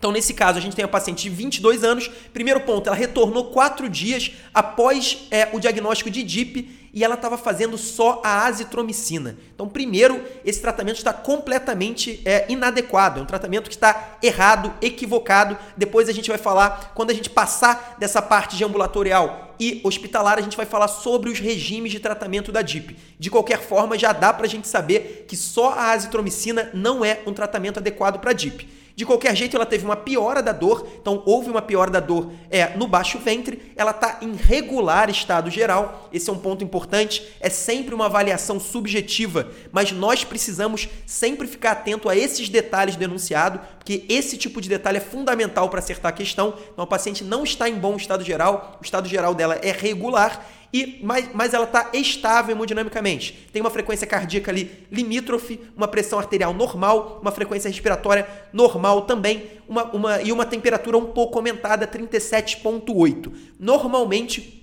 [0.00, 2.10] Então, nesse caso, a gente tem a paciente de 22 anos.
[2.32, 7.36] Primeiro ponto, ela retornou quatro dias após é, o diagnóstico de DIP e ela estava
[7.36, 9.36] fazendo só a azitromicina.
[9.54, 15.54] Então, primeiro, esse tratamento está completamente é, inadequado, é um tratamento que está errado, equivocado.
[15.76, 20.38] Depois a gente vai falar, quando a gente passar dessa parte de ambulatorial e hospitalar,
[20.38, 22.96] a gente vai falar sobre os regimes de tratamento da DIP.
[23.18, 27.20] De qualquer forma, já dá para a gente saber que só a azitromicina não é
[27.26, 28.80] um tratamento adequado para DIP.
[29.00, 32.30] De qualquer jeito, ela teve uma piora da dor, então houve uma piora da dor
[32.50, 37.26] é, no baixo ventre, ela está em regular estado geral, esse é um ponto importante,
[37.40, 43.02] é sempre uma avaliação subjetiva, mas nós precisamos sempre ficar atento a esses detalhes do
[43.02, 46.52] enunciado, porque esse tipo de detalhe é fundamental para acertar a questão.
[46.70, 50.44] Então, a paciente não está em bom estado geral, o estado geral dela é regular
[50.72, 53.48] e mas, mas ela está estável hemodinamicamente.
[53.52, 59.50] Tem uma frequência cardíaca ali limítrofe, uma pressão arterial normal, uma frequência respiratória normal também,
[59.68, 63.32] uma, uma, e uma temperatura um pouco aumentada, 37,8.
[63.58, 64.59] Normalmente,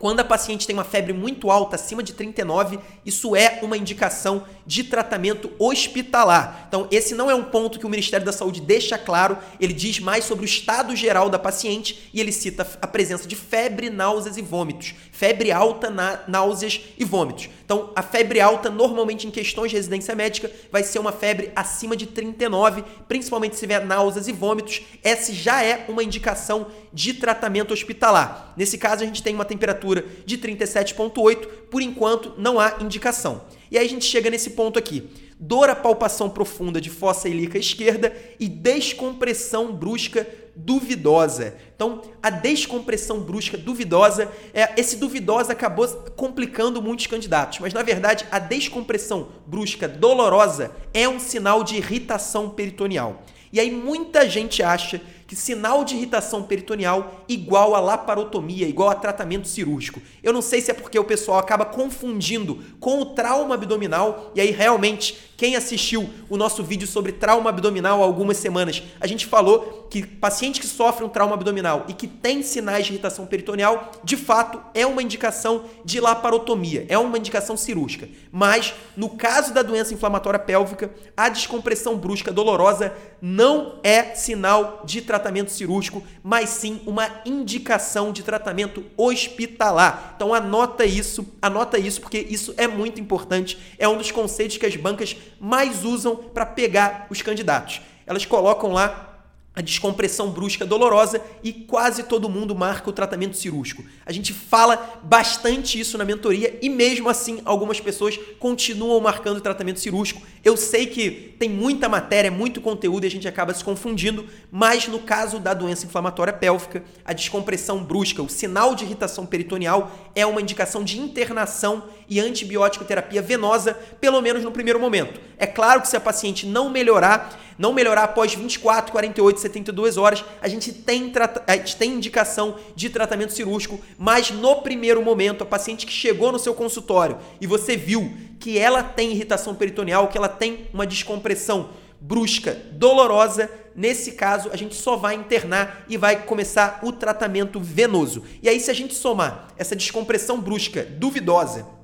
[0.00, 4.44] quando a paciente tem uma febre muito alta, acima de 39, isso é uma indicação
[4.66, 6.64] de tratamento hospitalar.
[6.66, 10.00] Então, esse não é um ponto que o Ministério da Saúde deixa claro, ele diz
[10.00, 14.38] mais sobre o estado geral da paciente e ele cita a presença de febre, náuseas
[14.38, 14.94] e vômitos.
[15.12, 15.92] Febre alta,
[16.26, 17.50] náuseas e vômitos.
[17.62, 21.94] Então, a febre alta, normalmente em questões de residência médica, vai ser uma febre acima
[21.94, 24.80] de 39, principalmente se tiver náuseas e vômitos.
[25.04, 28.54] Essa já é uma indicação de tratamento hospitalar.
[28.56, 29.89] Nesse caso, a gente tem uma temperatura
[30.24, 33.42] de 37,8, por enquanto não há indicação.
[33.70, 35.08] E aí a gente chega nesse ponto aqui.
[35.38, 41.54] Dor à palpação profunda de fossa ilíaca esquerda e descompressão brusca duvidosa.
[41.74, 48.26] Então, a descompressão brusca duvidosa, é, esse duvidosa acabou complicando muitos candidatos, mas na verdade
[48.30, 53.22] a descompressão brusca dolorosa é um sinal de irritação peritoneal.
[53.52, 55.00] E aí muita gente acha
[55.30, 60.02] que sinal de irritação peritoneal igual a laparotomia, igual a tratamento cirúrgico.
[60.24, 64.40] Eu não sei se é porque o pessoal acaba confundindo com o trauma abdominal e
[64.40, 69.24] aí realmente quem assistiu o nosso vídeo sobre trauma abdominal há algumas semanas, a gente
[69.24, 73.90] falou que paciente que sofre um trauma abdominal e que tem sinais de irritação peritoneal,
[74.04, 78.06] de fato, é uma indicação de laparotomia, é uma indicação cirúrgica.
[78.30, 85.00] Mas, no caso da doença inflamatória pélvica, a descompressão brusca dolorosa não é sinal de
[85.00, 90.12] tratamento cirúrgico, mas sim uma indicação de tratamento hospitalar.
[90.16, 94.66] Então anota isso, anota isso porque isso é muito importante, é um dos conceitos que
[94.66, 97.80] as bancas mais usam para pegar os candidatos.
[98.06, 99.09] Elas colocam lá
[99.54, 103.84] a descompressão brusca dolorosa e quase todo mundo marca o tratamento cirúrgico.
[104.06, 109.40] A gente fala bastante isso na mentoria e mesmo assim algumas pessoas continuam marcando o
[109.40, 110.22] tratamento cirúrgico.
[110.44, 114.86] Eu sei que tem muita matéria, muito conteúdo e a gente acaba se confundindo, mas
[114.86, 120.24] no caso da doença inflamatória pélvica, a descompressão brusca, o sinal de irritação peritoneal é
[120.24, 125.20] uma indicação de internação e antibiótico terapia venosa, pelo menos no primeiro momento.
[125.40, 130.22] É claro que se a paciente não melhorar, não melhorar após 24, 48, 72 horas,
[130.40, 131.10] a gente tem,
[131.46, 136.30] a gente tem indicação de tratamento cirúrgico, mas no primeiro momento, a paciente que chegou
[136.30, 140.86] no seu consultório e você viu que ela tem irritação peritoneal, que ela tem uma
[140.86, 147.58] descompressão brusca, dolorosa, nesse caso a gente só vai internar e vai começar o tratamento
[147.58, 148.24] venoso.
[148.42, 151.79] E aí se a gente somar essa descompressão brusca duvidosa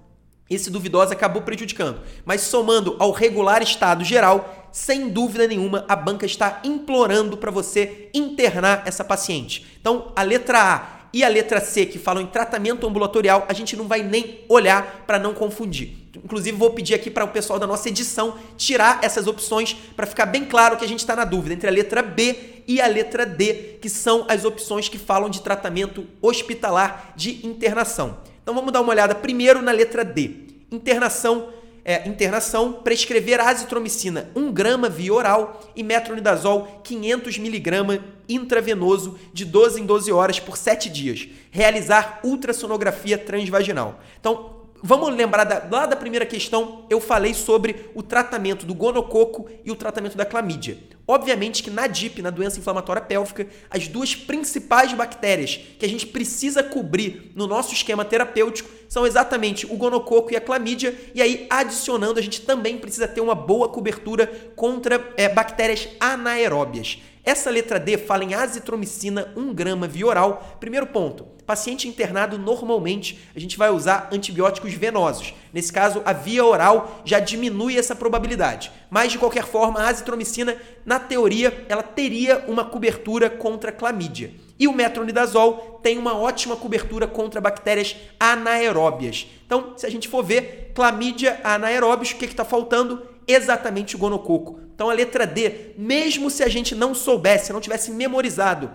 [0.48, 2.00] esse duvidoso acabou prejudicando.
[2.24, 8.08] Mas somando ao regular estado geral, sem dúvida nenhuma, a banca está implorando para você
[8.14, 9.66] internar essa paciente.
[9.80, 13.74] Então, a letra A e a letra C, que falam em tratamento ambulatorial, a gente
[13.74, 15.96] não vai nem olhar para não confundir.
[16.14, 20.26] Inclusive, vou pedir aqui para o pessoal da nossa edição tirar essas opções para ficar
[20.26, 23.24] bem claro que a gente está na dúvida entre a letra B e a letra
[23.24, 28.18] D, que são as opções que falam de tratamento hospitalar de internação.
[28.46, 30.30] Então vamos dar uma olhada primeiro na letra D.
[30.70, 31.48] Internação,
[31.84, 39.80] é, internação, prescrever azitromicina 1 grama via oral e metronidazol 500 miligramas intravenoso de 12
[39.80, 41.28] em 12 horas por 7 dias.
[41.50, 43.98] Realizar ultrassonografia transvaginal.
[44.20, 44.55] Então,
[44.88, 49.70] Vamos lembrar da, lá da primeira questão, eu falei sobre o tratamento do gonococo e
[49.72, 50.78] o tratamento da clamídia.
[51.08, 56.06] Obviamente que na DIP, na doença inflamatória pélvica, as duas principais bactérias que a gente
[56.06, 61.48] precisa cobrir no nosso esquema terapêutico são exatamente o gonococo e a clamídia, e aí
[61.50, 66.98] adicionando, a gente também precisa ter uma boa cobertura contra é, bactérias anaeróbias.
[67.24, 70.56] Essa letra D fala em azitromicina 1 grama via oral.
[70.60, 75.32] Primeiro ponto, paciente internado normalmente a gente vai usar antibióticos venosos.
[75.52, 78.72] Nesse caso, a via oral já diminui essa probabilidade.
[78.90, 84.32] Mas de qualquer forma, a azitromicina, na teoria, ela teria uma cobertura contra clamídia.
[84.58, 89.26] E o metronidazol tem uma ótima cobertura contra bactérias anaeróbias.
[89.46, 93.06] Então, se a gente for ver clamídia anaeróbios, o que está faltando?
[93.28, 94.60] Exatamente o gonococo.
[94.74, 98.70] Então a letra D, mesmo se a gente não soubesse, não tivesse memorizado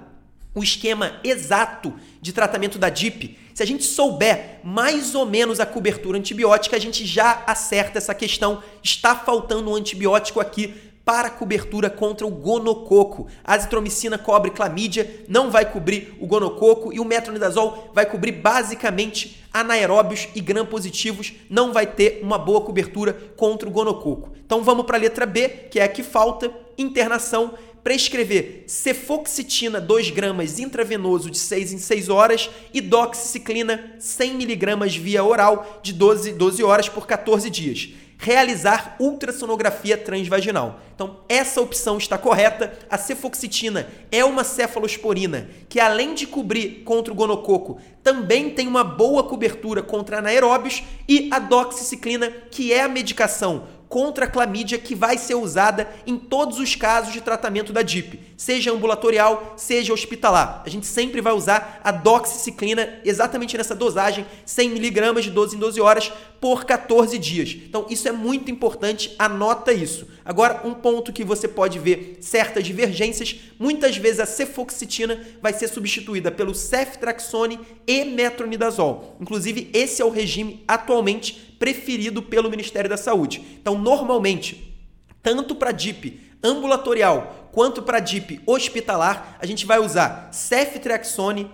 [0.53, 5.65] o esquema exato de tratamento da DIP, se a gente souber mais ou menos a
[5.65, 8.63] cobertura antibiótica, a gente já acerta essa questão.
[8.83, 13.27] Está faltando um antibiótico aqui para cobertura contra o gonococo.
[13.43, 19.43] A azitromicina cobre clamídia, não vai cobrir o gonococo e o metronidazol vai cobrir basicamente
[19.53, 24.31] anaeróbios e gram-positivos, não vai ter uma boa cobertura contra o gonococo.
[24.45, 30.11] Então vamos para a letra B, que é a que falta, internação, prescrever cefoxitina 2
[30.11, 36.33] gramas intravenoso de 6 em 6 horas e doxiciclina 100 miligramas via oral de 12,
[36.33, 40.79] 12 horas por 14 dias realizar ultrassonografia transvaginal.
[40.93, 42.71] Então, essa opção está correta.
[42.87, 48.83] A cefoxitina é uma cefalosporina que, além de cobrir contra o gonococo, também tem uma
[48.83, 54.95] boa cobertura contra anaeróbios e a doxiciclina, que é a medicação contra a clamídia que
[54.95, 60.63] vai ser usada em todos os casos de tratamento da DIP, seja ambulatorial, seja hospitalar.
[60.65, 65.81] A gente sempre vai usar a doxiciclina exatamente nessa dosagem, 100mg de 12 em 12
[65.81, 66.09] horas
[66.41, 67.55] por 14 dias.
[67.55, 70.07] Então, isso é muito importante, anota isso.
[70.25, 75.67] Agora, um ponto que você pode ver certas divergências, muitas vezes a cefoxitina vai ser
[75.67, 79.15] substituída pelo ceftraxone e metronidazol.
[79.21, 83.59] Inclusive, esse é o regime atualmente preferido pelo Ministério da Saúde.
[83.61, 84.75] Então, normalmente,
[85.21, 91.51] tanto para DIP ambulatorial quanto para DIP hospitalar, a gente vai usar ceftriaxone,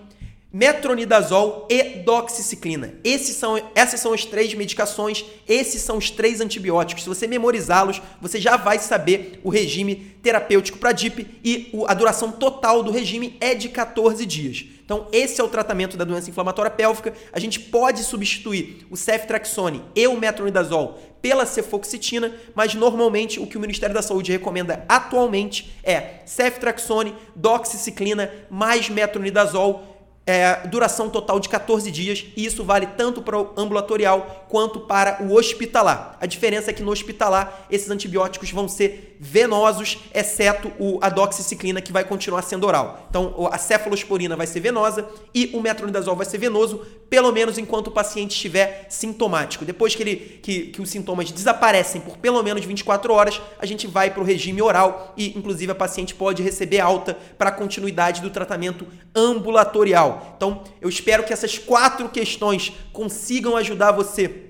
[0.52, 2.94] metronidazol e doxiciclina.
[3.04, 7.04] Esses são, essas são as três medicações, esses são os três antibióticos.
[7.04, 12.32] Se você memorizá-los, você já vai saber o regime terapêutico para DIP e a duração
[12.32, 14.64] total do regime é de 14 dias.
[14.84, 17.12] Então, esse é o tratamento da doença inflamatória pélvica.
[17.30, 23.58] A gente pode substituir o ceftriaxone e o metronidazol pela cefoxitina, mas normalmente o que
[23.58, 29.97] o Ministério da Saúde recomenda atualmente é ceftriaxone, doxiciclina mais metronidazol
[30.28, 35.22] é, duração total de 14 dias, e isso vale tanto para o ambulatorial quanto para
[35.22, 36.18] o hospitalar.
[36.20, 41.80] A diferença é que no hospitalar esses antibióticos vão ser venosos, exceto o, a doxiciclina,
[41.80, 43.06] que vai continuar sendo oral.
[43.08, 47.86] Então, a cefalosporina vai ser venosa e o metronidazol vai ser venoso, pelo menos enquanto
[47.86, 49.64] o paciente estiver sintomático.
[49.64, 53.86] Depois que, ele, que, que os sintomas desaparecem por pelo menos 24 horas, a gente
[53.86, 58.28] vai para o regime oral e, inclusive, a paciente pode receber alta para continuidade do
[58.28, 60.17] tratamento ambulatorial.
[60.38, 64.44] Então, eu espero que essas quatro questões consigam ajudar você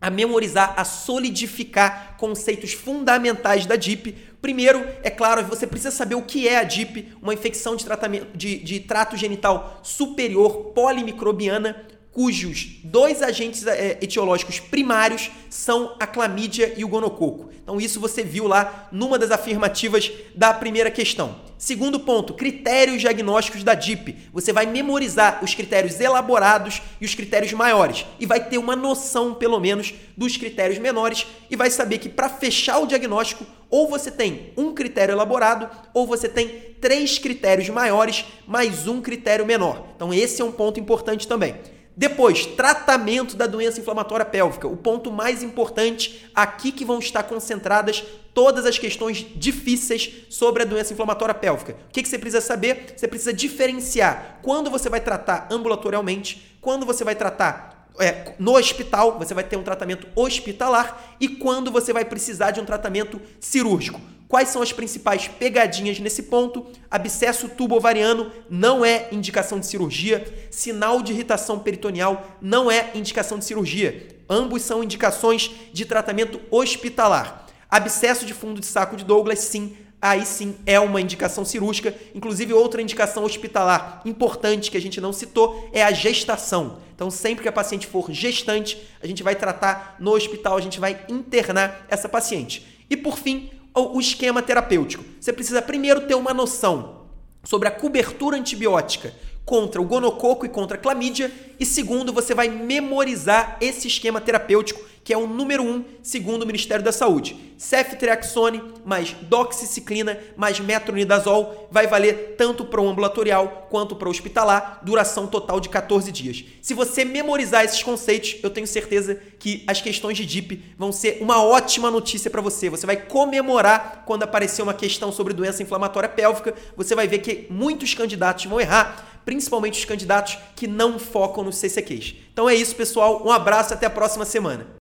[0.00, 4.16] a memorizar, a solidificar conceitos fundamentais da DIP.
[4.40, 8.34] Primeiro, é claro, você precisa saber o que é a DIP, uma infecção de, tratamento,
[8.34, 16.72] de, de trato genital superior polimicrobiana, cujos dois agentes é, etiológicos primários são a clamídia
[16.76, 17.50] e o gonococo.
[17.62, 21.36] Então, isso você viu lá numa das afirmativas da primeira questão.
[21.58, 24.16] Segundo ponto, critérios diagnósticos da DIP.
[24.32, 29.34] Você vai memorizar os critérios elaborados e os critérios maiores e vai ter uma noção,
[29.34, 34.10] pelo menos, dos critérios menores e vai saber que para fechar o diagnóstico, ou você
[34.10, 36.48] tem um critério elaborado ou você tem
[36.80, 39.88] três critérios maiores mais um critério menor.
[39.96, 41.56] Então, esse é um ponto importante também.
[41.96, 44.66] Depois, tratamento da doença inflamatória pélvica.
[44.66, 50.66] O ponto mais importante, aqui que vão estar concentradas todas as questões difíceis sobre a
[50.66, 51.76] doença inflamatória pélvica.
[51.88, 52.94] O que, que você precisa saber?
[52.96, 59.16] Você precisa diferenciar quando você vai tratar ambulatorialmente, quando você vai tratar é, no hospital,
[59.18, 64.00] você vai ter um tratamento hospitalar e quando você vai precisar de um tratamento cirúrgico.
[64.28, 66.66] Quais são as principais pegadinhas nesse ponto?
[66.90, 70.24] Abscesso tubo-ovariano não é indicação de cirurgia.
[70.50, 74.08] Sinal de irritação peritoneal não é indicação de cirurgia.
[74.28, 77.46] Ambos são indicações de tratamento hospitalar.
[77.70, 81.94] Abscesso de fundo de saco de Douglas, sim, aí sim é uma indicação cirúrgica.
[82.14, 86.78] Inclusive, outra indicação hospitalar importante que a gente não citou é a gestação.
[86.94, 90.80] Então, sempre que a paciente for gestante, a gente vai tratar no hospital, a gente
[90.80, 92.84] vai internar essa paciente.
[92.88, 95.04] E por fim, o esquema terapêutico.
[95.20, 97.02] Você precisa primeiro ter uma noção
[97.42, 99.12] sobre a cobertura antibiótica
[99.44, 104.80] contra o gonococo e contra a clamídia, e segundo, você vai memorizar esse esquema terapêutico
[105.04, 107.36] que é o número um, segundo o Ministério da Saúde.
[107.58, 114.80] Ceftriaxone mais doxiciclina mais metronidazol vai valer tanto para o ambulatorial quanto para o hospitalar,
[114.82, 116.44] duração total de 14 dias.
[116.62, 121.18] Se você memorizar esses conceitos, eu tenho certeza que as questões de DIP vão ser
[121.20, 122.70] uma ótima notícia para você.
[122.70, 127.46] Você vai comemorar quando aparecer uma questão sobre doença inflamatória pélvica, você vai ver que
[127.50, 132.14] muitos candidatos vão errar principalmente os candidatos que não focam nos CCQs.
[132.32, 133.22] Então é isso, pessoal.
[133.24, 134.74] Um abraço até a próxima semana.